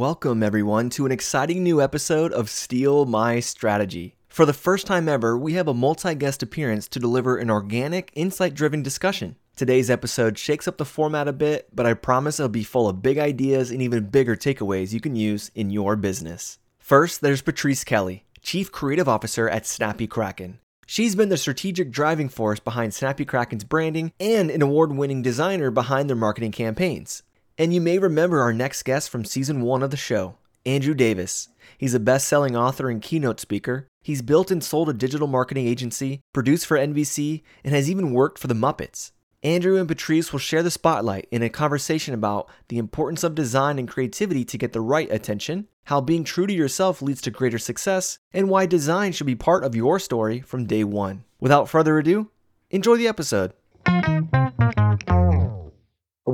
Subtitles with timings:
[0.00, 4.16] Welcome, everyone, to an exciting new episode of Steal My Strategy.
[4.30, 8.10] For the first time ever, we have a multi guest appearance to deliver an organic,
[8.14, 9.36] insight driven discussion.
[9.56, 13.02] Today's episode shakes up the format a bit, but I promise it'll be full of
[13.02, 16.58] big ideas and even bigger takeaways you can use in your business.
[16.78, 20.60] First, there's Patrice Kelly, Chief Creative Officer at Snappy Kraken.
[20.86, 25.70] She's been the strategic driving force behind Snappy Kraken's branding and an award winning designer
[25.70, 27.22] behind their marketing campaigns.
[27.60, 31.50] And you may remember our next guest from season one of the show, Andrew Davis.
[31.76, 33.86] He's a best selling author and keynote speaker.
[34.02, 38.38] He's built and sold a digital marketing agency, produced for NBC, and has even worked
[38.38, 39.10] for the Muppets.
[39.42, 43.78] Andrew and Patrice will share the spotlight in a conversation about the importance of design
[43.78, 47.58] and creativity to get the right attention, how being true to yourself leads to greater
[47.58, 51.24] success, and why design should be part of your story from day one.
[51.38, 52.30] Without further ado,
[52.70, 53.52] enjoy the episode.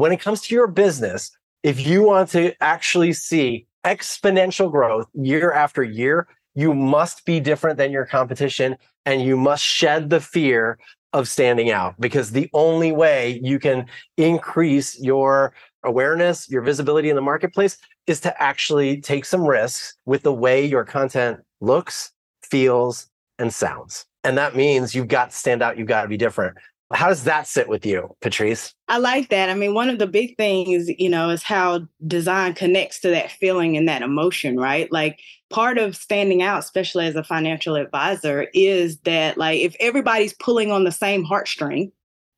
[0.06, 5.50] When it comes to your business, if you want to actually see exponential growth year
[5.50, 10.78] after year, you must be different than your competition and you must shed the fear
[11.12, 17.16] of standing out because the only way you can increase your awareness, your visibility in
[17.16, 22.12] the marketplace is to actually take some risks with the way your content looks,
[22.42, 23.08] feels,
[23.40, 24.06] and sounds.
[24.22, 26.56] And that means you've got to stand out, you've got to be different.
[26.92, 28.72] How does that sit with you, Patrice?
[28.86, 29.50] I like that.
[29.50, 33.32] I mean, one of the big things, you know, is how design connects to that
[33.32, 34.90] feeling and that emotion, right?
[34.92, 35.18] Like
[35.50, 40.70] part of standing out, especially as a financial advisor, is that like if everybody's pulling
[40.70, 41.90] on the same heartstring,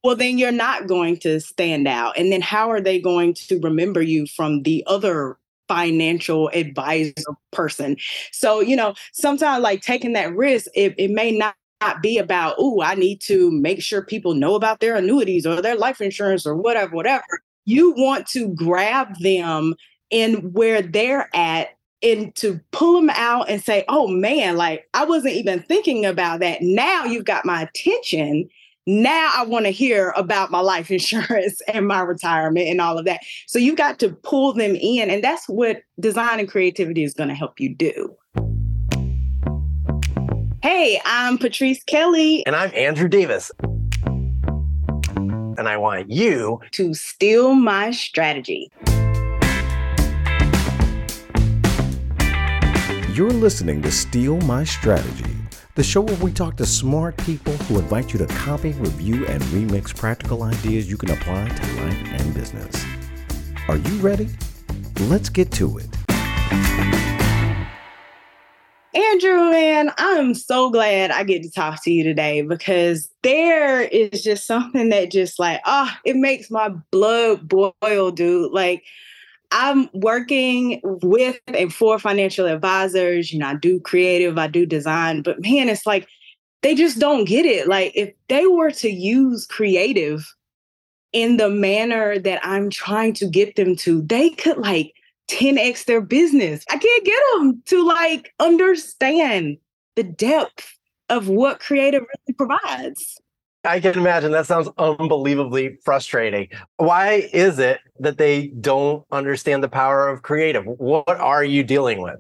[0.02, 2.16] well, then you're not going to stand out.
[2.16, 5.36] And then how are they going to remember you from the other
[5.68, 7.12] financial advisor
[7.50, 7.96] person?
[8.33, 12.54] So, you know, sometimes like taking that risk, it, it may not not be about,
[12.58, 16.46] oh, I need to make sure people know about their annuities or their life insurance
[16.46, 17.24] or whatever, whatever.
[17.64, 19.74] You want to grab them
[20.10, 21.68] in where they're at
[22.02, 26.40] and to pull them out and say, oh man, like I wasn't even thinking about
[26.40, 26.62] that.
[26.62, 28.48] Now you've got my attention.
[28.86, 33.05] Now I want to hear about my life insurance and my retirement and all of
[33.05, 33.20] that.
[33.46, 35.11] So you've got to pull them in.
[35.11, 38.17] And that's what design and creativity is going to help you do.
[40.61, 42.45] Hey, I'm Patrice Kelly.
[42.45, 43.52] And I'm Andrew Davis.
[45.17, 48.73] And I want you to steal my strategy.
[53.14, 55.36] You're listening to Steal My Strategy,
[55.77, 59.41] the show where we talk to smart people who invite you to copy, review, and
[59.45, 62.85] remix practical ideas you can apply to life and business.
[63.68, 64.29] Are you ready?
[65.02, 67.08] Let's get to it.
[68.98, 74.25] Andrew, man, I'm so glad I get to talk to you today because there is
[74.25, 78.51] just something that just like, ah, oh, it makes my blood boil, dude.
[78.51, 78.83] Like,
[79.53, 83.33] I'm working with and for financial advisors.
[83.33, 86.09] You know, I do creative, I do design, but man, it's like
[86.63, 87.69] they just don't get it.
[87.69, 90.27] Like, if they were to use creative
[91.13, 94.92] in the manner that I'm trying to get them to, they could like
[95.28, 96.64] 10x their business.
[96.70, 99.58] I can't get them to like understand
[99.96, 100.78] the depth
[101.08, 103.18] of what creative really provides.
[103.64, 106.48] I can imagine that sounds unbelievably frustrating.
[106.77, 110.64] Why is it that they don't understand the power of creative?
[110.64, 112.17] What are you dealing with?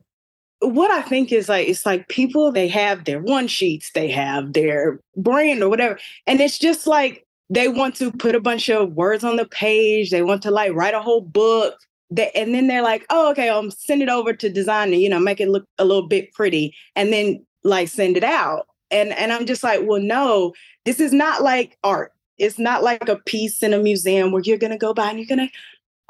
[0.60, 4.52] What I think is like, it's like people, they have their one sheets, they have
[4.52, 5.98] their brand or whatever.
[6.26, 10.10] And it's just like they want to put a bunch of words on the page.
[10.10, 11.76] They want to like write a whole book
[12.10, 15.20] they, and then they're like, oh, okay, I'll send it over to designer, you know,
[15.20, 18.66] make it look a little bit pretty, and then like send it out.
[18.90, 20.54] And and I'm just like, well, no,
[20.84, 22.12] this is not like art.
[22.38, 25.28] It's not like a piece in a museum where you're gonna go by and you're
[25.28, 25.50] gonna,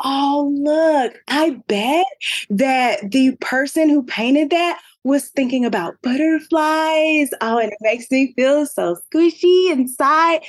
[0.04, 2.06] oh look, I bet
[2.50, 7.30] that the person who painted that was thinking about butterflies.
[7.40, 10.42] Oh, and it makes me feel so squishy inside.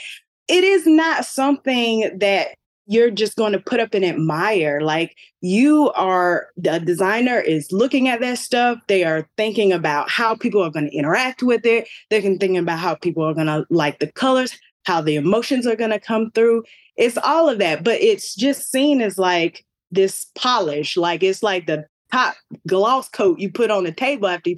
[0.48, 2.50] It is not something that
[2.90, 4.82] you're just going to put up and admire.
[4.82, 8.80] Like you are, the designer is looking at that stuff.
[8.88, 11.88] They are thinking about how people are going to interact with it.
[12.10, 15.76] They're thinking about how people are going to like the colors, how the emotions are
[15.76, 16.64] going to come through.
[16.98, 21.68] It's all of that, but it's just seen as like this polish, like it's like
[21.68, 22.36] the top
[22.68, 24.56] gloss coat you put on the table after you.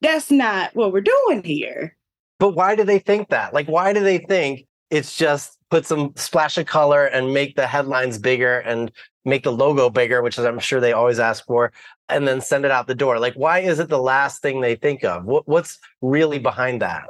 [0.00, 1.96] That's not what we're doing here.
[2.38, 3.52] But why do they think that?
[3.52, 7.66] Like, why do they think it's just put some splash of color and make the
[7.66, 8.92] headlines bigger and
[9.24, 11.72] make the logo bigger, which is I'm sure they always ask for,
[12.10, 13.18] and then send it out the door.
[13.18, 15.24] Like, why is it the last thing they think of?
[15.24, 17.04] What, what's really behind that?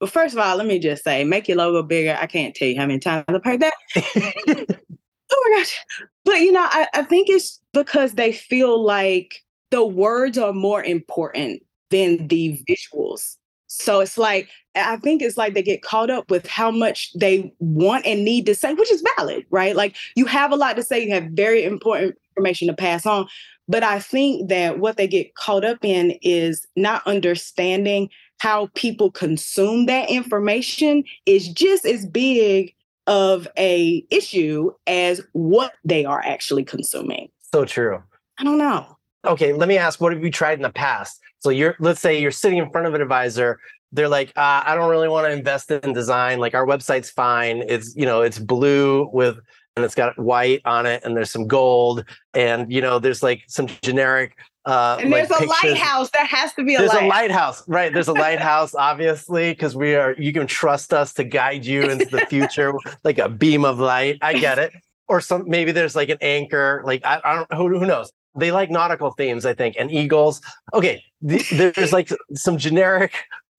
[0.00, 2.16] Well, first of all, let me just say, make your logo bigger.
[2.18, 3.74] I can't tell you how many times I've heard that.
[3.94, 5.78] oh my gosh.
[6.24, 10.82] But you know, I, I think it's because they feel like the words are more
[10.82, 13.36] important than the visuals.
[13.66, 14.48] So it's like,
[14.78, 18.46] I think it's like they get caught up with how much they want and need
[18.46, 19.76] to say, which is valid, right?
[19.76, 23.28] Like you have a lot to say, you have very important information to pass on.
[23.68, 28.08] But I think that what they get caught up in is not understanding
[28.38, 32.74] how people consume that information is just as big
[33.06, 37.28] of a issue as what they are actually consuming.
[37.52, 38.02] So true.
[38.38, 38.96] I don't know.
[39.24, 41.20] Okay, let me ask what have you tried in the past?
[41.40, 43.58] So you're let's say you're sitting in front of an advisor
[43.92, 47.62] they're like uh, i don't really want to invest in design like our website's fine
[47.68, 49.38] it's you know it's blue with
[49.76, 52.04] and it's got white on it and there's some gold
[52.34, 54.36] and you know there's like some generic
[54.68, 55.62] uh, and there's like a pictures.
[55.70, 56.10] lighthouse.
[56.10, 57.02] There has to be a There's lighthouse.
[57.02, 57.90] a lighthouse, right?
[57.90, 60.14] There's a lighthouse, obviously, because we are.
[60.18, 64.18] You can trust us to guide you into the future, like a beam of light.
[64.20, 64.72] I get it.
[65.08, 66.82] Or some maybe there's like an anchor.
[66.84, 67.54] Like I, I don't.
[67.54, 68.12] Who, who knows?
[68.36, 70.42] They like nautical themes, I think, and eagles.
[70.74, 73.14] Okay, th- there's like some generic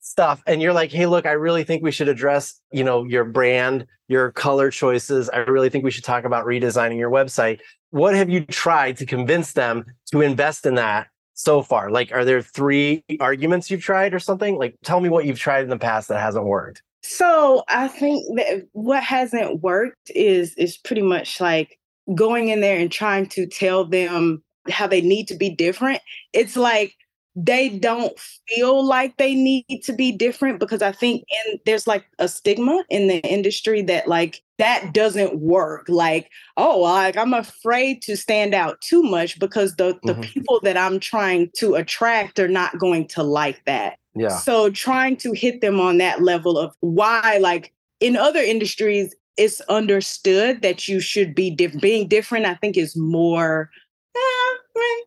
[0.10, 3.24] stuff, and you're like, hey, look, I really think we should address, you know, your
[3.24, 5.30] brand, your color choices.
[5.30, 7.60] I really think we should talk about redesigning your website
[7.92, 11.90] what have you tried to convince them to invest in that so far?
[11.90, 14.58] Like, are there three arguments you've tried or something?
[14.58, 16.84] Like, tell me what you've tried in the past that hasn't worked.
[17.02, 21.80] So I think that what hasn't worked is is pretty much like
[22.14, 26.02] going in there and trying to tell them how they need to be different.
[26.34, 26.94] It's like
[27.36, 28.18] they don't
[28.48, 32.84] feel like they need to be different because I think in there's like a stigma
[32.90, 35.86] in the industry that like that doesn't work.
[35.88, 40.24] Like, oh, like I'm afraid to stand out too much because the the Mhm.
[40.24, 43.98] people that I'm trying to attract are not going to like that.
[44.16, 44.38] Yeah.
[44.40, 49.62] So trying to hit them on that level of why, like in other industries, it's
[49.62, 51.82] understood that you should be different.
[51.82, 53.70] Being different, I think, is more,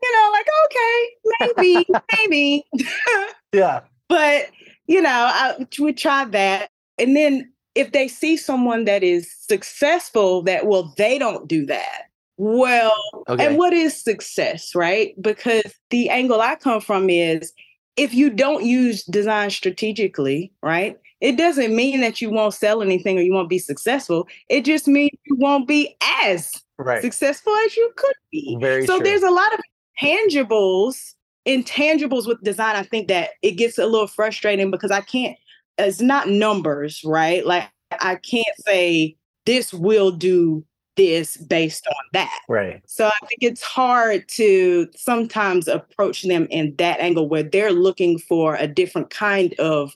[0.02, 1.86] you know, like okay, maybe,
[2.18, 2.64] maybe.
[3.54, 3.80] Yeah.
[4.08, 4.46] but
[4.86, 10.42] you know, I would try that, and then if they see someone that is successful,
[10.42, 12.04] that well, they don't do that.
[12.38, 12.92] Well,
[13.28, 13.46] Okay.
[13.46, 15.14] and what is success, right?
[15.20, 17.52] Because the angle I come from is
[17.96, 20.96] if you don't use design strategically, right?
[21.22, 24.26] It doesn't mean that you won't sell anything or you won't be successful.
[24.48, 27.00] It just means you won't be as right.
[27.00, 28.58] successful as you could be.
[28.60, 29.04] Very so true.
[29.04, 29.60] there's a lot of
[30.02, 31.14] tangibles,
[31.46, 32.74] intangibles with design.
[32.74, 35.38] I think that it gets a little frustrating because I can't,
[35.78, 37.46] it's not numbers, right?
[37.46, 37.70] Like
[38.00, 39.16] I can't say
[39.46, 40.64] this will do
[40.96, 42.36] this based on that.
[42.48, 42.82] Right.
[42.86, 48.18] So I think it's hard to sometimes approach them in that angle where they're looking
[48.18, 49.94] for a different kind of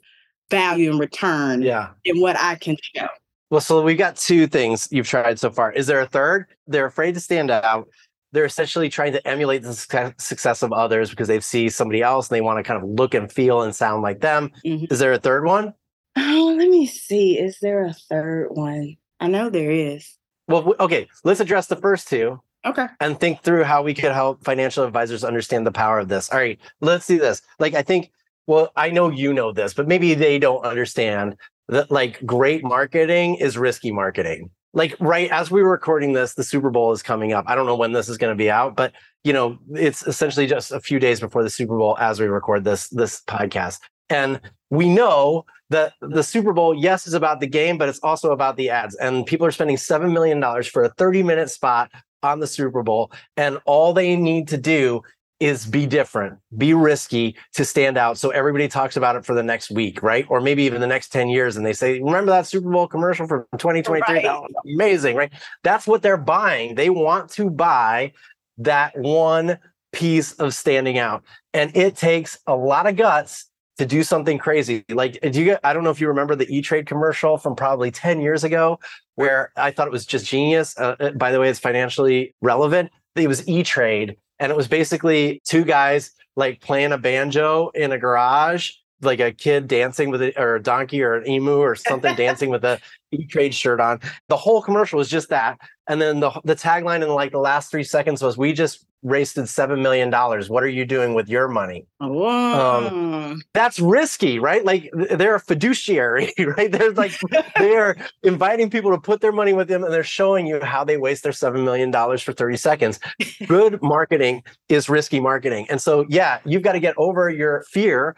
[0.50, 1.88] value and return Yeah.
[2.04, 3.06] in what I can show.
[3.50, 5.72] Well, so we've got two things you've tried so far.
[5.72, 6.46] Is there a third?
[6.66, 7.88] They're afraid to stand out.
[8.32, 9.72] They're essentially trying to emulate the
[10.18, 13.14] success- of others because they see somebody else and they want to kind of look
[13.14, 14.50] and feel and sound like them.
[14.64, 14.90] Mhm.
[14.92, 15.74] Is there a third one?
[16.16, 17.38] Oh, let me see.
[17.38, 18.96] Is there a third one?
[19.20, 20.16] I know there is.
[20.48, 22.40] Well, okay, let's address the first two.
[22.64, 22.86] Okay.
[22.98, 26.28] and think through how we could help financial advisors understand the power of this.
[26.32, 27.40] All right, let's do this.
[27.60, 28.10] Like, I think,
[28.46, 31.36] well, I know you know this, but maybe they don't understand
[31.68, 34.50] that like great marketing is risky marketing.
[34.72, 37.46] Like, right as we were recording this, the Super Bowl is coming up.
[37.48, 38.92] I don't know when this is going to be out, but
[39.24, 42.64] you know, it's essentially just a few days before the Super Bowl as we record
[42.64, 43.80] this this podcast.
[44.08, 48.30] And we know that the Super Bowl, yes, is about the game, but it's also
[48.30, 48.94] about the ads.
[48.96, 51.90] And people are spending $7 million for a 30 minute spot
[52.22, 53.10] on the Super Bowl.
[53.36, 55.02] And all they need to do
[55.38, 58.18] is be different, be risky to stand out.
[58.18, 60.26] So everybody talks about it for the next week, right?
[60.28, 61.56] Or maybe even the next 10 years.
[61.56, 64.14] And they say, remember that Super Bowl commercial from 2023?
[64.14, 64.22] Right.
[64.22, 65.32] That was amazing, right?
[65.62, 66.74] That's what they're buying.
[66.74, 68.12] They want to buy
[68.58, 69.58] that one
[69.92, 71.22] piece of standing out.
[71.52, 73.46] And it takes a lot of guts
[73.78, 74.84] to do something crazy.
[74.88, 77.54] Like, do you get, I don't know if you remember the E Trade commercial from
[77.54, 78.78] probably 10 years ago,
[79.16, 80.78] where I thought it was just genius.
[80.78, 82.90] Uh, uh, by the way, it's financially relevant.
[83.14, 87.92] It was E Trade, and it was basically two guys like playing a banjo in
[87.92, 88.72] a garage,
[89.02, 92.50] like a kid dancing with a, or a donkey or an emu or something dancing
[92.50, 92.80] with a
[93.12, 94.00] E Trade shirt on.
[94.28, 95.58] The whole commercial was just that.
[95.88, 99.44] And then the, the tagline in like the last three seconds was, We just wasted
[99.44, 100.10] $7 million.
[100.10, 101.86] What are you doing with your money?
[102.00, 103.36] Oh.
[103.54, 104.64] that's risky, right?
[104.64, 106.72] Like they're a fiduciary, right?
[106.72, 107.12] They're like
[107.56, 110.96] they're inviting people to put their money with them and they're showing you how they
[110.96, 112.98] waste their $7 million for 30 seconds.
[113.46, 115.66] Good marketing is risky marketing.
[115.70, 118.16] And so, yeah, you've got to get over your fear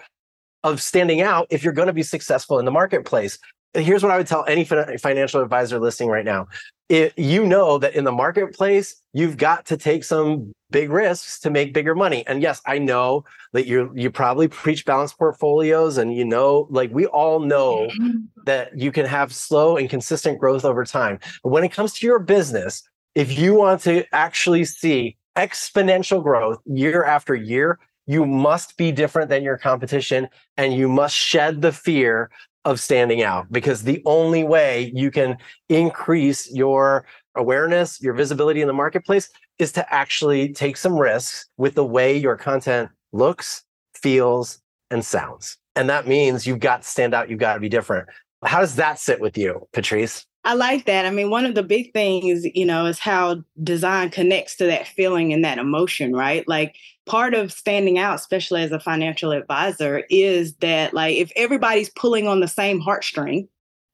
[0.68, 3.38] of standing out if you're going to be successful in the marketplace.
[3.74, 6.46] Here's what I would tell any fin- financial advisor listening right now.
[6.88, 11.50] it, you know that in the marketplace, you've got to take some big risks to
[11.50, 12.26] make bigger money.
[12.26, 16.90] And yes, I know that you you probably preach balanced portfolios and you know like
[16.92, 18.18] we all know mm-hmm.
[18.44, 21.18] that you can have slow and consistent growth over time.
[21.42, 22.82] But when it comes to your business,
[23.14, 27.78] if you want to actually see exponential growth year after year,
[28.08, 32.30] you must be different than your competition and you must shed the fear
[32.64, 35.36] of standing out because the only way you can
[35.68, 37.04] increase your
[37.36, 42.16] awareness, your visibility in the marketplace is to actually take some risks with the way
[42.16, 43.62] your content looks,
[43.94, 44.58] feels,
[44.90, 45.58] and sounds.
[45.76, 48.08] And that means you've got to stand out, you've got to be different.
[48.42, 50.24] How does that sit with you, Patrice?
[50.44, 51.04] I like that.
[51.04, 54.86] I mean, one of the big things, you know, is how design connects to that
[54.86, 56.46] feeling and that emotion, right?
[56.48, 56.76] Like
[57.06, 62.28] part of standing out, especially as a financial advisor, is that like if everybody's pulling
[62.28, 63.48] on the same heartstring,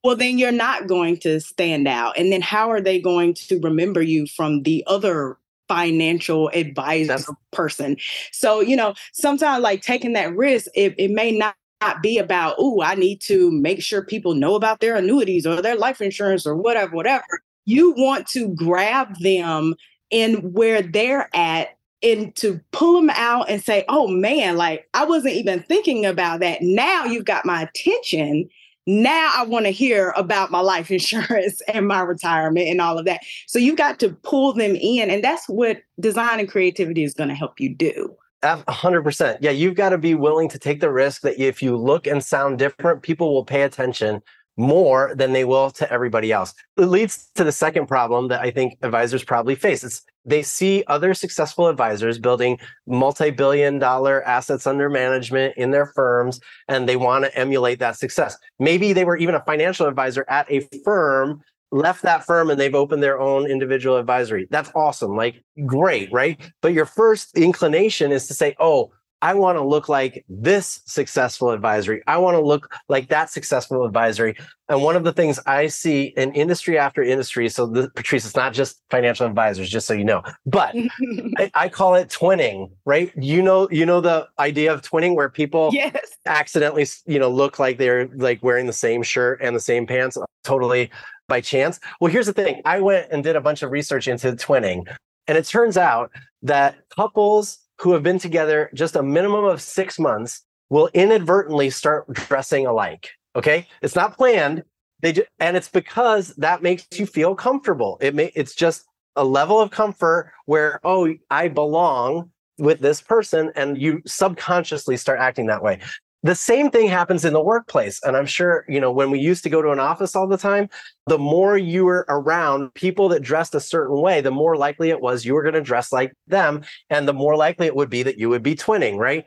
[0.05, 2.17] well, then you're not going to stand out.
[2.19, 7.31] And then how are they going to remember you from the other financial advisor That's-
[7.53, 7.97] person?
[8.31, 12.55] So, you know, sometimes like taking that risk, it, it may not not be about,
[12.59, 16.47] oh, I need to make sure people know about their annuities or their life insurance
[16.47, 17.25] or whatever, whatever.
[17.67, 19.75] You want to grab them
[20.11, 25.05] in where they're at and to pull them out and say, oh man, like I
[25.05, 26.63] wasn't even thinking about that.
[26.63, 28.49] Now you've got my attention.
[28.87, 33.05] Now I want to hear about my life insurance and my retirement and all of
[33.07, 33.21] that.
[33.47, 35.11] So you've got to pull them in.
[35.11, 38.15] And that's what design and creativity is going to help you do.
[38.45, 39.39] 100%.
[39.41, 42.23] Yeah, you've got to be willing to take the risk that if you look and
[42.23, 44.23] sound different, people will pay attention
[44.57, 46.55] more than they will to everybody else.
[46.77, 49.83] It leads to the second problem that I think advisors probably face.
[49.83, 56.41] It's they see other successful advisors building multi-billion dollar assets under management in their firms
[56.69, 58.37] and they want to emulate that success.
[58.59, 61.43] Maybe they were even a financial advisor at a firm
[61.75, 64.47] left that firm and they've opened their own individual advisory.
[64.51, 65.17] That's awesome.
[65.17, 66.41] Like, great, right?
[66.63, 71.51] But your first inclination is to say, oh, I want to look like this successful
[71.51, 72.03] advisory.
[72.07, 74.37] I want to look like that successful advisory.
[74.69, 78.37] And one of the things I see in industry after industry, so the, Patrice, it's
[78.37, 80.75] not just financial advisors, just so you know, but
[81.39, 83.13] I, I, call it twinning, right?
[83.17, 86.19] You know, you know the idea of twinning where people yes.
[86.27, 90.19] accidentally, you know, look like they're like wearing the same shirt and the same pants,
[90.43, 90.91] totally
[91.29, 91.81] by chance.
[92.01, 94.87] Well, here's the thing I went and did a bunch of research into twinning,
[95.27, 96.11] and it turns out
[96.43, 102.11] that couples who have been together just a minimum of six months will inadvertently start
[102.13, 103.11] dressing alike.
[103.37, 103.67] Okay.
[103.83, 104.63] It's not planned.
[105.01, 107.99] They just, and it's because that makes you feel comfortable.
[108.01, 108.85] It may, it's just
[109.17, 113.53] a level of comfort where, oh, I belong with this person.
[113.57, 115.81] And you subconsciously start acting that way
[116.25, 118.01] the same thing happens in the workplace.
[118.03, 120.39] And i'm sure you know when we used to go to an office all the
[120.39, 120.69] time
[121.07, 125.01] the more you were around people that dressed a certain way the more likely it
[125.01, 128.03] was you were going to dress like them and the more likely it would be
[128.03, 129.25] that you would be twinning right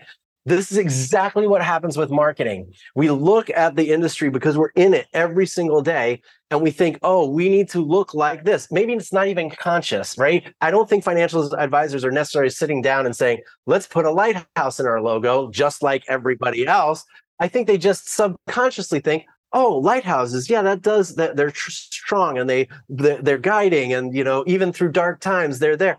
[0.47, 2.71] this is exactly what happens with marketing.
[2.95, 6.99] We look at the industry because we're in it every single day and we think,
[7.03, 8.71] oh, we need to look like this.
[8.71, 10.49] Maybe it's not even conscious, right?
[10.61, 14.79] I don't think financial advisors are necessarily sitting down and saying, let's put a lighthouse
[14.79, 17.03] in our logo, just like everybody else.
[17.41, 22.37] I think they just subconsciously think, oh lighthouses yeah that does that they're tr- strong
[22.37, 25.97] and they they're, they're guiding and you know even through dark times they're there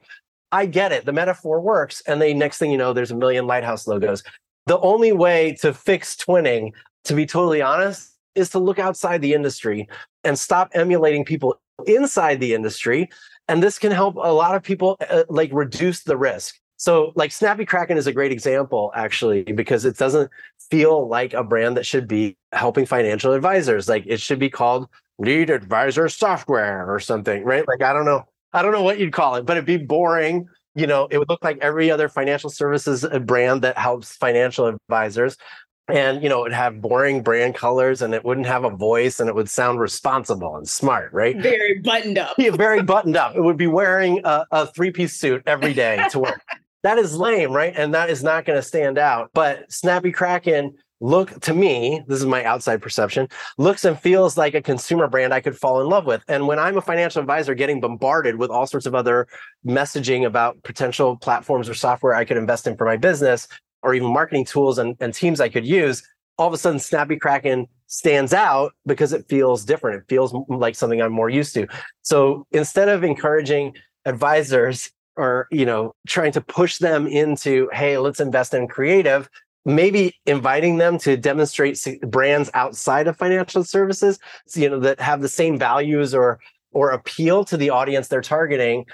[0.52, 1.04] I get it.
[1.04, 2.02] The metaphor works.
[2.06, 4.22] And then next thing you know, there's a million lighthouse logos.
[4.66, 6.72] The only way to fix twinning,
[7.04, 9.88] to be totally honest, is to look outside the industry
[10.24, 13.08] and stop emulating people inside the industry.
[13.48, 16.56] And this can help a lot of people uh, like reduce the risk.
[16.76, 20.30] So, like Snappy Kraken is a great example, actually, because it doesn't
[20.70, 23.88] feel like a brand that should be helping financial advisors.
[23.88, 24.88] Like it should be called
[25.18, 27.66] Lead Advisor Software or something, right?
[27.66, 28.24] Like, I don't know.
[28.52, 30.46] I don't know what you'd call it, but it'd be boring.
[30.74, 34.66] You know, it would look like every other financial services uh, brand that helps financial
[34.66, 35.36] advisors.
[35.88, 39.20] And, you know, it would have boring brand colors and it wouldn't have a voice
[39.20, 41.36] and it would sound responsible and smart, right?
[41.36, 42.34] Very buttoned up.
[42.38, 43.34] yeah, very buttoned up.
[43.34, 46.42] It would be wearing a, a three piece suit every day to work.
[46.82, 47.72] that is lame, right?
[47.74, 49.30] And that is not going to stand out.
[49.32, 54.54] But Snappy Kraken look to me, this is my outside perception, looks and feels like
[54.54, 56.22] a consumer brand I could fall in love with.
[56.28, 59.28] And when I'm a financial advisor getting bombarded with all sorts of other
[59.66, 63.48] messaging about potential platforms or software I could invest in for my business,
[63.82, 66.02] or even marketing tools and, and teams I could use,
[66.36, 70.02] all of a sudden Snappy Kraken stands out because it feels different.
[70.02, 71.66] It feels like something I'm more used to.
[72.02, 73.74] So instead of encouraging
[74.04, 79.28] advisors or you know trying to push them into hey let's invest in creative
[79.68, 84.18] maybe inviting them to demonstrate brands outside of financial services
[84.54, 86.40] you know that have the same values or
[86.72, 88.84] or appeal to the audience they're targeting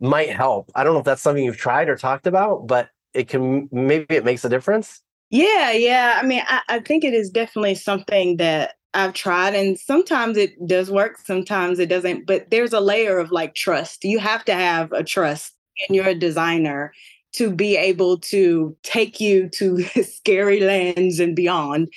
[0.00, 0.70] might help.
[0.74, 4.14] I don't know if that's something you've tried or talked about, but it can maybe
[4.14, 5.00] it makes a difference.
[5.30, 6.18] Yeah, yeah.
[6.22, 10.52] I mean, I, I think it is definitely something that I've tried, and sometimes it
[10.66, 12.26] does work, sometimes it doesn't.
[12.26, 14.04] But there's a layer of like trust.
[14.04, 15.52] You have to have a trust
[15.88, 16.92] in your designer
[17.34, 21.88] to be able to take you to scary lands and beyond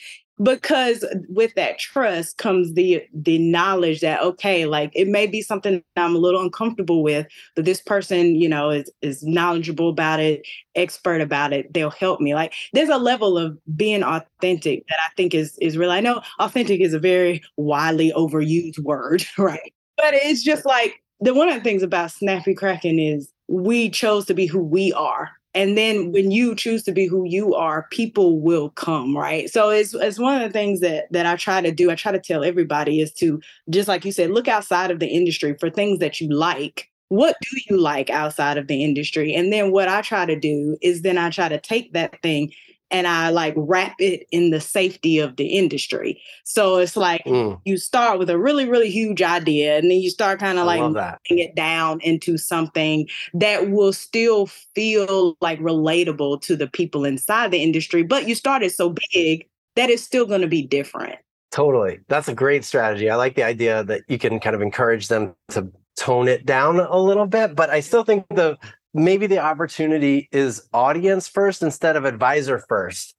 [0.42, 5.84] because with that trust comes the the knowledge that okay like it may be something
[5.96, 7.26] i'm a little uncomfortable with
[7.56, 12.22] but this person you know is is knowledgeable about it expert about it they'll help
[12.22, 12.36] me.
[12.36, 15.92] Like there's a level of being authentic that i think is is real.
[15.92, 19.74] I know authentic is a very widely overused word right?
[19.98, 24.26] But it's just like the one of the things about Snappy Kraken is we chose
[24.26, 25.32] to be who we are.
[25.54, 29.50] And then when you choose to be who you are people will come right?
[29.50, 31.90] So it's, it's one of the things that that i try to do.
[31.90, 35.08] I try to tell everybody is to just like you said look outside of the
[35.08, 36.90] industry for things that you like.
[37.10, 39.34] What do you like outside of the industry?
[39.34, 42.52] And then what i try to do is then i try to take that thing
[42.92, 46.22] and I like wrap it in the safety of the industry.
[46.44, 47.60] So it's like mm.
[47.66, 50.82] you start with a really, really huge idea and then you start kind of like
[50.82, 57.52] moving it down into something that will still feel like relatable to the people inside
[57.52, 58.04] the industry.
[58.04, 61.18] But you started so big that it's still going to be different.
[61.52, 62.00] Totally.
[62.08, 63.10] That's a great strategy.
[63.10, 66.80] I like the idea that you can kind of encourage them to tone it down
[66.80, 68.58] a little bit, but I still think the
[68.98, 73.14] maybe the opportunity is audience first instead of advisor first.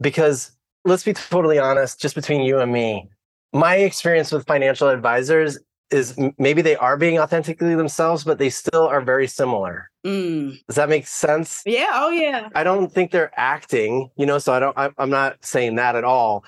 [0.00, 0.52] Because
[0.84, 3.10] let's be totally honest, just between you and me,
[3.52, 5.58] my experience with financial advisors
[5.90, 9.90] is maybe they are being authentically themselves, but they still are very similar.
[10.04, 10.58] Mm.
[10.66, 11.62] Does that make sense?
[11.64, 11.90] Yeah.
[11.92, 12.48] Oh, yeah.
[12.54, 16.04] I don't think they're acting, you know, so I don't, I'm not saying that at
[16.04, 16.44] all.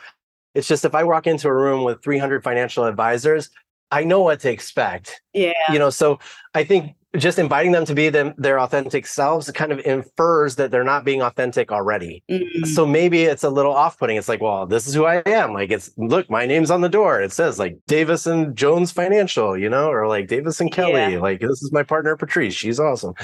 [0.54, 3.50] It's just if I walk into a room with 300 financial advisors,
[3.90, 5.22] I know what to expect.
[5.32, 5.52] Yeah.
[5.72, 6.18] You know, so
[6.54, 10.70] I think just inviting them to be them their authentic selves kind of infers that
[10.70, 12.22] they're not being authentic already.
[12.30, 12.64] Mm-hmm.
[12.64, 14.16] So maybe it's a little off-putting.
[14.16, 15.52] It's like, well, this is who I am.
[15.52, 17.20] Like it's look, my name's on the door.
[17.20, 21.12] It says like Davis and Jones Financial, you know, or like Davis and Kelly.
[21.14, 21.20] Yeah.
[21.20, 22.54] Like this is my partner Patrice.
[22.54, 23.14] She's awesome.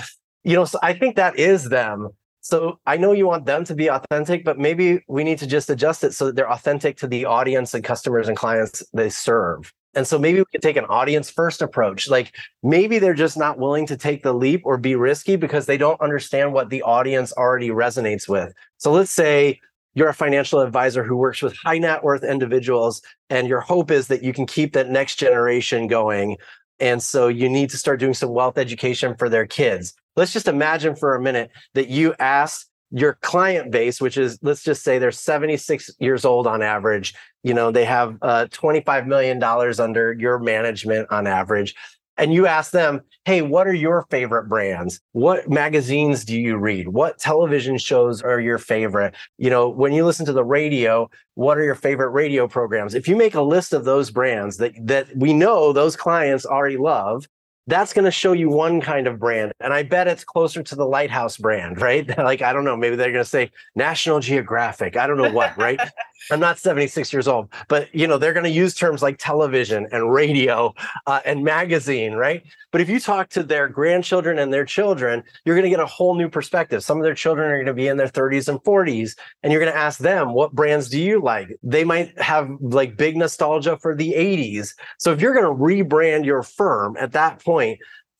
[0.42, 2.10] You know, so I think that is them.
[2.40, 5.70] So I know you want them to be authentic, but maybe we need to just
[5.70, 9.72] adjust it so that they're authentic to the audience and customers and clients they serve.
[9.96, 12.08] And so maybe we could take an audience first approach.
[12.08, 15.76] Like maybe they're just not willing to take the leap or be risky because they
[15.76, 18.52] don't understand what the audience already resonates with.
[18.78, 19.60] So let's say
[19.94, 24.08] you're a financial advisor who works with high net worth individuals, and your hope is
[24.08, 26.36] that you can keep that next generation going.
[26.80, 29.94] And so you need to start doing some wealth education for their kids.
[30.16, 34.62] Let's just imagine for a minute that you asked your client base, which is let's
[34.62, 39.38] just say they're 76 years old on average, you know, they have uh, 25 million
[39.38, 41.76] dollars under your management on average,
[42.16, 45.00] and you ask them, "Hey, what are your favorite brands?
[45.12, 46.88] What magazines do you read?
[46.88, 49.14] What television shows are your favorite?
[49.38, 53.06] You know, when you listen to the radio, what are your favorite radio programs?" If
[53.06, 57.26] you make a list of those brands that that we know those clients already love,
[57.66, 59.52] that's going to show you one kind of brand.
[59.60, 62.06] And I bet it's closer to the Lighthouse brand, right?
[62.18, 64.96] like, I don't know, maybe they're going to say National Geographic.
[64.96, 65.80] I don't know what, right?
[66.30, 69.86] I'm not 76 years old, but you know, they're going to use terms like television
[69.92, 70.74] and radio
[71.06, 72.42] uh, and magazine, right?
[72.72, 75.86] But if you talk to their grandchildren and their children, you're going to get a
[75.86, 76.82] whole new perspective.
[76.82, 79.60] Some of their children are going to be in their 30s and 40s, and you're
[79.60, 81.56] going to ask them, what brands do you like?
[81.62, 84.74] They might have like big nostalgia for the 80s.
[84.98, 87.53] So if you're going to rebrand your firm at that point,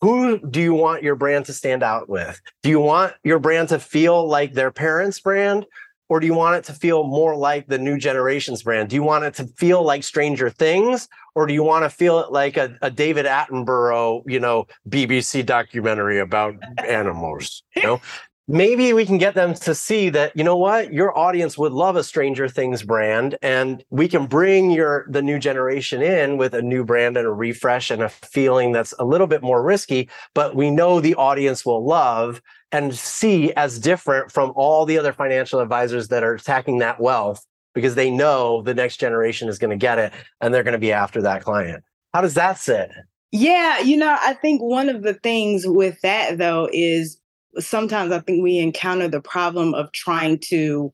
[0.01, 2.41] who do you want your brand to stand out with?
[2.63, 5.67] Do you want your brand to feel like their parents' brand?
[6.11, 8.91] Or do you want it to feel more like the new generation's brand?
[8.91, 11.09] Do you want it to feel like Stranger Things?
[11.35, 15.47] Or do you want to feel it like a, a David Attenborough, you know, BBC
[15.47, 17.63] documentary about animals?
[17.75, 18.01] You know,
[18.47, 20.93] maybe we can get them to see that you know what?
[20.93, 25.39] Your audience would love a stranger things brand and we can bring your the new
[25.39, 29.27] generation in with a new brand and a refresh and a feeling that's a little
[29.27, 34.53] bit more risky but we know the audience will love and see as different from
[34.57, 38.97] all the other financial advisors that are attacking that wealth because they know the next
[38.99, 41.83] generation is going to get it and they're going to be after that client.
[42.13, 42.91] How does that sit?
[43.33, 47.19] Yeah, you know, I think one of the things with that though is
[47.59, 50.93] sometimes I think we encounter the problem of trying to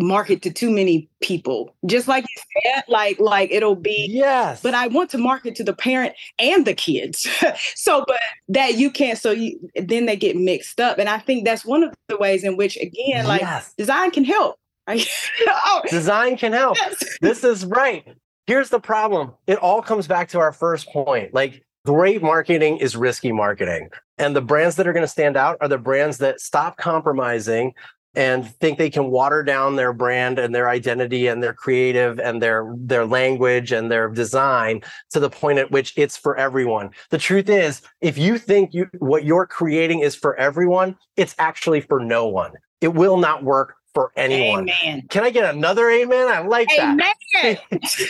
[0.00, 1.74] market to too many people.
[1.86, 4.62] Just like you said like like it'll be yes.
[4.62, 7.28] but i want to market to the parent and the kids.
[7.74, 10.98] So but that you can't so you then they get mixed up.
[10.98, 13.74] And i think that's one of the ways in which again like yes.
[13.76, 14.56] design can help.
[15.46, 15.82] Oh.
[15.88, 16.76] design can help.
[16.76, 17.18] yes.
[17.20, 18.04] this is right.
[18.46, 19.34] Here's the problem.
[19.46, 21.32] It all comes back to our first point.
[21.32, 23.90] Like great marketing is risky marketing.
[24.18, 27.74] And the brands that are going to stand out are the brands that stop compromising
[28.14, 32.42] and think they can water down their brand and their identity and their creative and
[32.42, 36.90] their their language and their design to the point at which it's for everyone.
[37.10, 41.80] The truth is, if you think you what you're creating is for everyone, it's actually
[41.82, 42.52] for no one.
[42.80, 44.68] It will not work for anyone.
[44.68, 45.06] Amen.
[45.08, 46.28] Can I get another amen?
[46.28, 47.00] I like Amen.
[47.42, 47.58] that.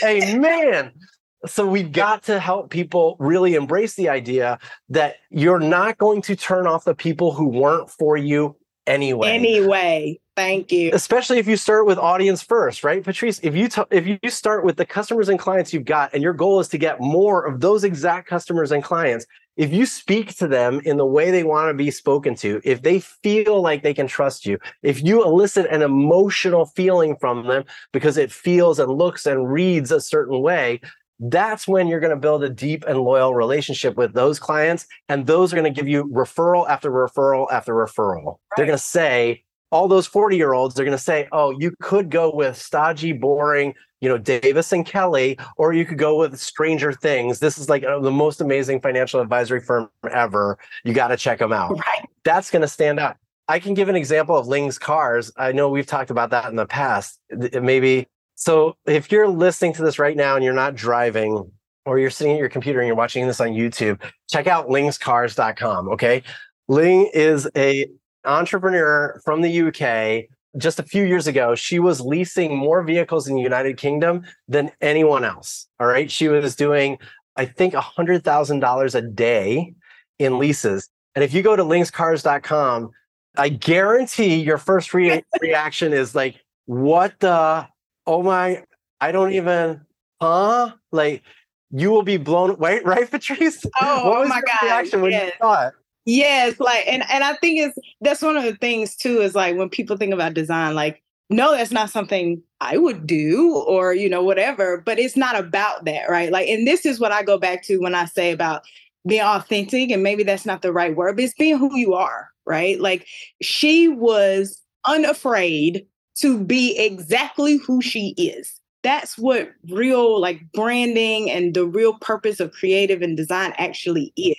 [0.04, 0.92] amen.
[1.46, 4.58] So we've got to help people really embrace the idea
[4.90, 9.30] that you're not going to turn off the people who weren't for you anyway.
[9.30, 10.90] Anyway, thank you.
[10.92, 13.40] Especially if you start with audience first, right, Patrice?
[13.42, 16.34] If you t- if you start with the customers and clients you've got, and your
[16.34, 19.24] goal is to get more of those exact customers and clients,
[19.56, 22.82] if you speak to them in the way they want to be spoken to, if
[22.82, 27.64] they feel like they can trust you, if you elicit an emotional feeling from them
[27.92, 30.80] because it feels and looks and reads a certain way,
[31.20, 34.86] that's when you're going to build a deep and loyal relationship with those clients.
[35.08, 38.24] And those are going to give you referral after referral after referral.
[38.24, 38.36] Right.
[38.56, 41.72] They're going to say, all those 40 year olds, they're going to say, oh, you
[41.80, 46.38] could go with stodgy, boring, you know, Davis and Kelly, or you could go with
[46.40, 47.38] Stranger Things.
[47.38, 50.58] This is like uh, the most amazing financial advisory firm ever.
[50.84, 51.70] You got to check them out.
[51.78, 52.08] Right.
[52.24, 53.16] That's going to stand out.
[53.46, 55.32] I can give an example of Ling's cars.
[55.36, 57.20] I know we've talked about that in the past.
[57.30, 58.06] Maybe
[58.40, 61.52] so if you're listening to this right now and you're not driving
[61.84, 64.00] or you're sitting at your computer and you're watching this on YouTube,
[64.30, 65.90] check out lingscars.com.
[65.90, 66.22] Okay.
[66.66, 67.86] Ling is a
[68.24, 70.24] entrepreneur from the UK.
[70.56, 74.72] Just a few years ago, she was leasing more vehicles in the United Kingdom than
[74.80, 75.66] anyone else.
[75.78, 76.10] All right.
[76.10, 76.96] She was doing,
[77.36, 79.74] I think, $100,000 a day
[80.18, 80.88] in leases.
[81.14, 82.90] And if you go to lingscars.com,
[83.36, 87.66] I guarantee your first re- reaction is like, what the
[88.06, 88.64] oh my,
[89.00, 89.80] I don't even,
[90.20, 90.72] huh?
[90.92, 91.22] Like
[91.70, 93.64] you will be blown away, right, Patrice?
[93.80, 94.64] Oh, what oh my God.
[94.64, 95.26] Reaction when yes.
[95.26, 95.74] you saw it?
[96.06, 99.56] Yes, like and and I think it's that's one of the things too is like
[99.56, 104.08] when people think about design, like no, that's not something I would do or you
[104.08, 106.32] know whatever, but it's not about that, right?
[106.32, 108.64] Like, and this is what I go back to when I say about
[109.06, 112.28] being authentic, and maybe that's not the right word, but it's being who you are,
[112.46, 112.80] right?
[112.80, 113.06] Like
[113.40, 118.60] she was unafraid to be exactly who she is.
[118.82, 124.36] That's what real like branding and the real purpose of creative and design actually is.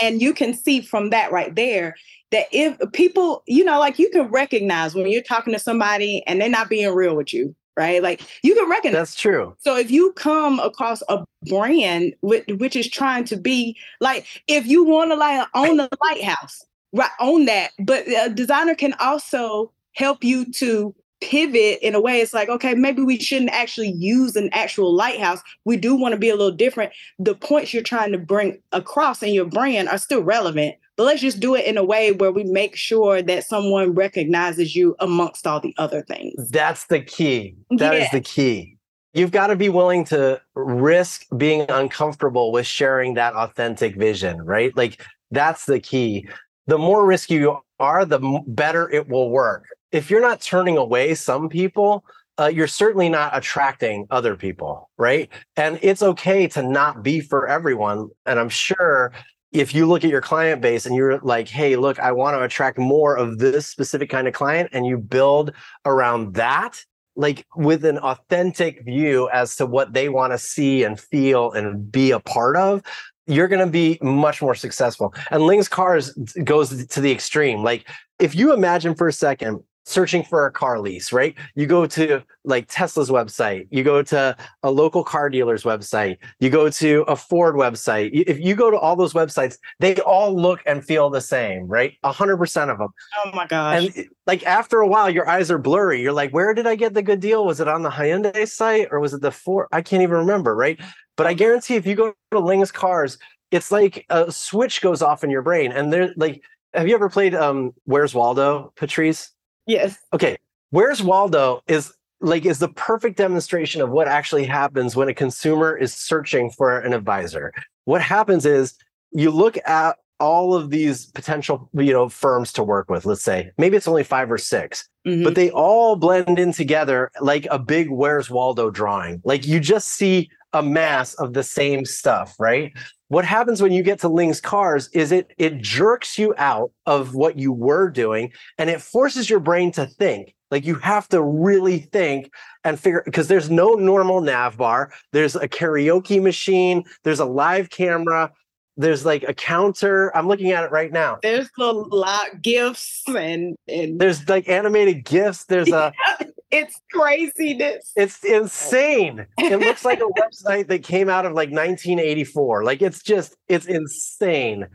[0.00, 1.94] And you can see from that right there
[2.30, 6.40] that if people, you know, like you can recognize when you're talking to somebody and
[6.40, 8.02] they're not being real with you, right?
[8.02, 9.10] Like you can recognize.
[9.10, 9.54] That's true.
[9.58, 14.66] So if you come across a brand which, which is trying to be like, if
[14.66, 17.72] you want to like own the lighthouse, right, own that.
[17.78, 22.20] But a designer can also help you to pivot in a way.
[22.20, 25.40] It's like okay maybe we shouldn't actually use an actual lighthouse.
[25.64, 26.92] We do want to be a little different.
[27.18, 31.22] The points you're trying to bring across in your brand are still relevant but let's
[31.22, 35.46] just do it in a way where we make sure that someone recognizes you amongst
[35.46, 36.50] all the other things.
[36.50, 37.56] That's the key.
[37.70, 38.04] That yeah.
[38.04, 38.76] is the key.
[39.14, 44.76] You've got to be willing to risk being uncomfortable with sharing that authentic vision right?
[44.76, 46.28] Like that's the key.
[46.66, 51.14] The more risky you are the better it will work if you're not turning away
[51.14, 52.04] some people,
[52.40, 55.28] uh, you're certainly not attracting other people, right?
[55.56, 58.08] And it's okay to not be for everyone.
[58.24, 59.12] And I'm sure
[59.52, 62.42] if you look at your client base and you're like, hey, look, I want to
[62.42, 65.52] attract more of this specific kind of client, and you build
[65.84, 66.82] around that,
[67.16, 71.92] like with an authentic view as to what they want to see and feel and
[71.92, 72.82] be a part of,
[73.26, 75.12] you're going to be much more successful.
[75.30, 77.62] And Ling's Cars goes to the extreme.
[77.62, 77.86] Like,
[78.18, 81.36] if you imagine for a second, searching for a car lease, right?
[81.54, 86.50] You go to like Tesla's website, you go to a local car dealer's website, you
[86.50, 88.10] go to a Ford website.
[88.12, 91.94] If you go to all those websites, they all look and feel the same, right?
[92.02, 92.88] A hundred percent of them.
[93.24, 93.96] Oh my gosh.
[93.96, 96.00] And like after a while, your eyes are blurry.
[96.00, 97.44] You're like, where did I get the good deal?
[97.44, 99.66] Was it on the Hyundai site or was it the Ford?
[99.72, 100.80] I can't even remember, right?
[101.16, 103.18] But I guarantee if you go to Ling's Cars,
[103.50, 105.72] it's like a switch goes off in your brain.
[105.72, 106.42] And they're like,
[106.72, 109.30] have you ever played um Where's Waldo, Patrice?
[109.66, 109.98] Yes.
[110.12, 110.36] Okay.
[110.70, 115.76] Where's Waldo is like is the perfect demonstration of what actually happens when a consumer
[115.76, 117.52] is searching for an advisor.
[117.84, 118.74] What happens is
[119.10, 123.50] you look at all of these potential you know firms to work with let's say
[123.58, 125.24] maybe it's only five or 6 mm-hmm.
[125.24, 129.88] but they all blend in together like a big where's waldo drawing like you just
[129.88, 132.72] see a mass of the same stuff right
[133.12, 137.14] what happens when you get to Ling's cars is it it jerks you out of
[137.14, 140.34] what you were doing and it forces your brain to think.
[140.50, 142.32] Like you have to really think
[142.64, 144.94] and figure because there's no normal nav bar.
[145.12, 148.32] There's a karaoke machine, there's a live camera,
[148.78, 150.16] there's like a counter.
[150.16, 151.18] I'm looking at it right now.
[151.22, 155.44] There's little lot gifts and and There's like animated gifts.
[155.44, 155.92] There's a
[156.52, 157.92] it's craziness.
[157.96, 159.26] it's insane.
[159.38, 162.64] It looks like a website that came out of like 1984.
[162.64, 164.66] Like it's just it's insane.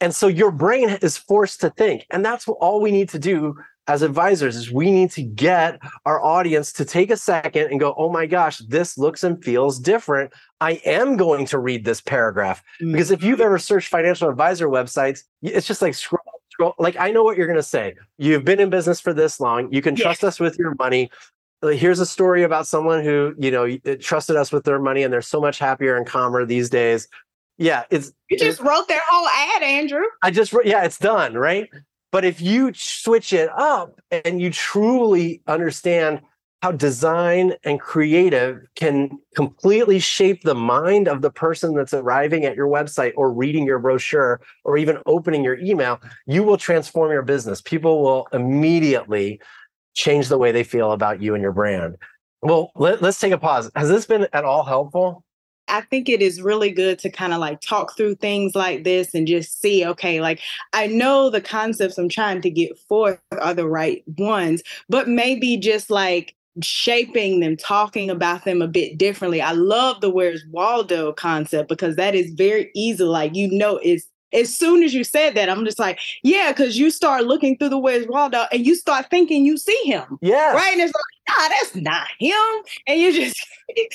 [0.00, 2.06] And so your brain is forced to think.
[2.10, 3.54] And that's what all we need to do
[3.88, 7.94] as advisors is we need to get our audience to take a second and go,
[7.96, 10.32] "Oh my gosh, this looks and feels different.
[10.60, 13.46] I am going to read this paragraph." Because if you've mm-hmm.
[13.46, 16.21] ever searched financial advisor websites, it's just like scroll
[16.52, 17.94] scroll like I know what you're going to say.
[18.18, 19.72] You've been in business for this long.
[19.72, 21.10] You can trust us with your money.
[21.62, 25.22] Here's a story about someone who, you know, trusted us with their money and they're
[25.22, 27.08] so much happier and calmer these days.
[27.58, 30.02] Yeah, it's you just wrote their whole ad, Andrew.
[30.22, 31.68] I just wrote- yeah, it's done, right?
[32.10, 36.20] But if you switch it up and you truly understand
[36.62, 42.54] how design and creative can completely shape the mind of the person that's arriving at
[42.54, 47.22] your website or reading your brochure or even opening your email, you will transform your
[47.22, 47.60] business.
[47.60, 49.40] People will immediately
[49.94, 51.96] change the way they feel about you and your brand.
[52.42, 53.68] Well, let, us take a pause.
[53.74, 55.24] Has this been at all helpful?
[55.66, 59.14] I think it is really good to kind of like talk through things like this
[59.14, 60.40] and just see, okay, like
[60.72, 65.56] I know the concepts I'm trying to get forth are the right ones, but maybe
[65.56, 69.40] just like shaping them, talking about them a bit differently.
[69.40, 73.04] I love the Where's Waldo concept because that is very easy.
[73.04, 76.78] Like, you know, it's as soon as you said that, I'm just like, yeah, because
[76.78, 80.18] you start looking through the Where's Waldo and you start thinking you see him.
[80.20, 80.52] Yeah.
[80.52, 80.72] Right.
[80.72, 82.64] And it's like, nah, that's not him.
[82.86, 83.36] And you just
[83.76, 83.88] you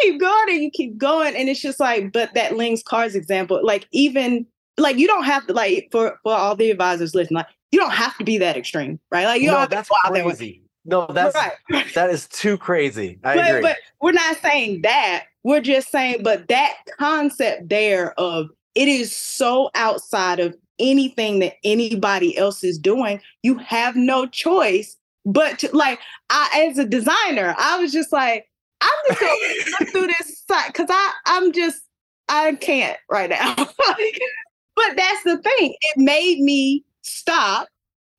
[0.00, 1.36] keep going and you keep going.
[1.36, 4.46] And it's just like, but that Ling's cars example, like even
[4.78, 7.92] like you don't have to like for for all the advisors listening, like you don't
[7.92, 9.26] have to be that extreme, right?
[9.26, 10.61] Like you don't no, have to that's go there with- crazy.
[10.84, 11.86] No, that's right.
[11.94, 13.18] that is too crazy.
[13.24, 13.60] I but, agree.
[13.62, 15.24] but we're not saying that.
[15.44, 21.54] We're just saying, but that concept there of it is so outside of anything that
[21.64, 23.20] anybody else is doing.
[23.42, 28.48] You have no choice but to like I as a designer, I was just like,
[28.80, 29.34] I'm just gonna
[29.80, 31.82] look through this site because I I'm just
[32.28, 33.54] I can't right now.
[33.56, 35.74] but that's the thing.
[35.80, 37.68] It made me stop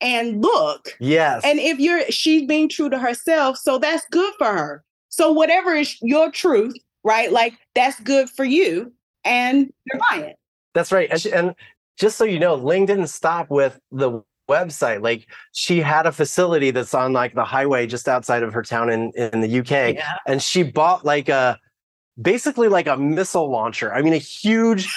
[0.04, 0.96] and look.
[1.00, 1.42] yes.
[1.44, 4.84] And if you're she's being true to herself, so that's good for her.
[5.10, 7.32] So whatever is your truth, right?
[7.32, 8.92] Like that's good for you
[9.24, 10.36] and your client.
[10.74, 11.10] That's right.
[11.10, 11.56] And, she- and
[11.98, 15.02] just so you know, Ling didn't stop with the website.
[15.04, 18.90] Like she had a facility that's on like the highway just outside of her town
[18.90, 19.96] in, in the UK.
[19.96, 20.18] Yeah.
[20.28, 21.58] And she bought like a
[22.22, 23.94] basically like a missile launcher.
[23.94, 24.88] I mean, a huge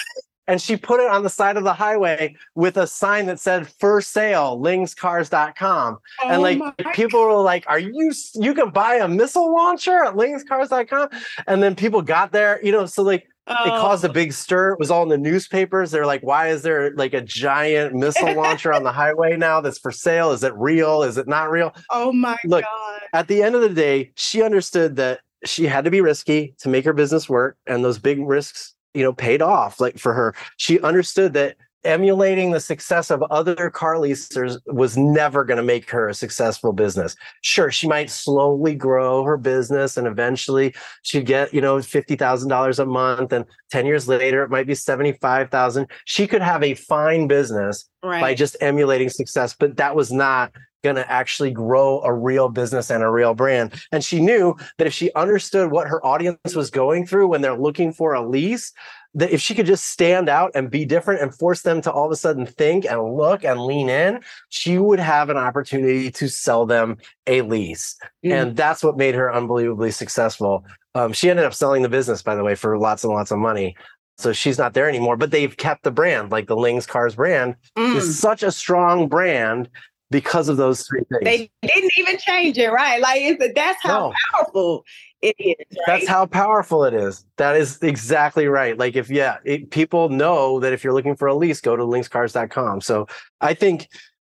[0.47, 3.67] and she put it on the side of the highway with a sign that said
[3.67, 5.97] for sale, lingscars.com.
[6.25, 10.03] and Oh like my people were like, Are you you can buy a missile launcher
[10.03, 11.09] at lingscars.com?
[11.47, 14.73] And then people got there, you know, so like it Oh, caused a big stir.
[14.73, 15.89] It was all in the newspapers.
[15.89, 19.79] They're like, why is there like a giant missile launcher on the highway now that's
[19.79, 20.31] for sale?
[20.31, 21.01] Is it real?
[21.03, 21.73] Is it not real?
[21.91, 23.01] oh my Look, god.
[23.13, 26.67] At the end of the day, she understood that she had to be risky to
[26.67, 27.55] make her business work.
[27.65, 29.79] And those big risks, you know, paid off.
[29.79, 35.45] Like for her, she understood that emulating the success of other car leasers was never
[35.45, 37.15] going to make her a successful business.
[37.41, 42.85] Sure, she might slowly grow her business and eventually she'd get, you know, $50,000 a
[42.85, 45.87] month and 10 years later it might be 75,000.
[46.03, 48.21] She could have a fine business Right.
[48.21, 50.51] by just emulating success, but that was not
[50.83, 53.73] going to actually grow a real business and a real brand.
[53.91, 57.57] And she knew that if she understood what her audience was going through when they're
[57.57, 58.71] looking for a lease,
[59.13, 62.05] that if she could just stand out and be different and force them to all
[62.05, 66.27] of a sudden think and look and lean in, she would have an opportunity to
[66.27, 67.97] sell them a lease.
[68.23, 68.31] Mm.
[68.31, 70.63] And that's what made her unbelievably successful.
[70.93, 73.39] Um, she ended up selling the business, by the way, for lots and lots of
[73.39, 73.75] money.
[74.19, 77.55] So she's not there anymore, but they've kept the brand, like the Lings Cars brand
[77.77, 77.95] Mm.
[77.95, 79.69] is such a strong brand
[80.09, 81.23] because of those three things.
[81.23, 83.01] They didn't even change it, right?
[83.01, 84.13] Like it's, that's how No.
[84.31, 84.85] powerful
[85.21, 85.55] it is.
[85.59, 85.85] Right?
[85.87, 87.25] That's how powerful it is.
[87.37, 88.77] That is exactly right.
[88.77, 91.83] Like if yeah, it, people know that if you're looking for a lease, go to
[91.83, 92.81] lingscars.com.
[92.81, 93.07] So
[93.41, 93.89] I think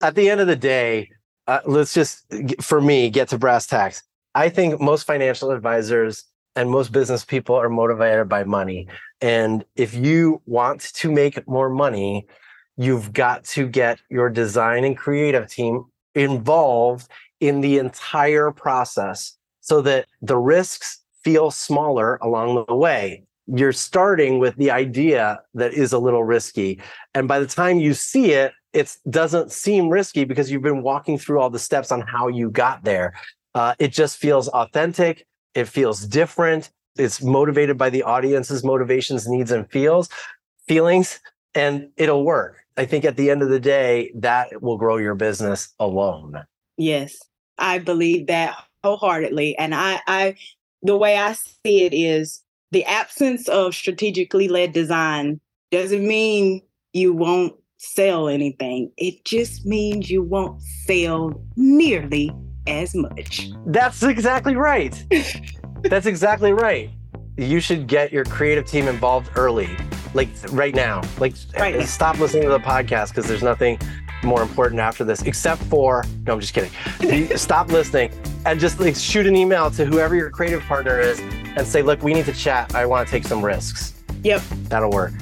[0.01, 1.09] at the end of the day,
[1.47, 2.25] uh, let's just
[2.61, 4.03] for me get to brass tacks.
[4.35, 6.23] I think most financial advisors
[6.55, 8.87] and most business people are motivated by money.
[9.21, 12.27] And if you want to make more money,
[12.79, 15.83] you've got to get your design and creative team
[16.15, 17.09] involved
[17.41, 23.21] in the entire process so that the risks feel smaller along the way.
[23.47, 26.79] You're starting with the idea that is a little risky.
[27.13, 31.17] And by the time you see it, it doesn't seem risky because you've been walking
[31.17, 33.13] through all the steps on how you got there.
[33.55, 35.25] Uh, it just feels authentic.
[35.53, 36.71] It feels different.
[36.95, 40.07] It's motivated by the audience's motivations, needs, and feels,
[40.65, 41.19] feelings.
[41.55, 42.57] and it'll work.
[42.79, 46.45] I think at the end of the day, that will grow your business alone.
[46.77, 47.17] Yes,
[47.57, 49.57] I believe that wholeheartedly.
[49.57, 50.35] And I, I,
[50.81, 56.61] the way I see it is the absence of strategically led design doesn't mean
[56.93, 58.93] you won't sell anything.
[58.95, 62.31] It just means you won't sell nearly
[62.65, 63.51] as much.
[63.65, 65.05] That's exactly right.
[65.81, 66.89] That's exactly right.
[67.39, 69.69] You should get your creative team involved early,
[70.13, 71.01] like right now.
[71.19, 73.79] Like, Right stop listening to the podcast because there's nothing
[74.23, 77.37] more important after this, except for no, I'm just kidding.
[77.37, 78.11] Stop listening
[78.45, 81.19] and just like shoot an email to whoever your creative partner is
[81.55, 82.75] and say, look, we need to chat.
[82.75, 83.93] I want to take some risks.
[84.23, 84.41] Yep.
[84.67, 85.13] That'll work.